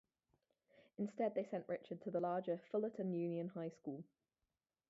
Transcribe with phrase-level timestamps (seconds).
[0.97, 4.03] Instead, they sent Richard to the larger Fullerton Union High School.